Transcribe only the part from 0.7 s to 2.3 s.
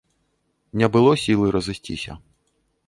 Не было сілы разысціся.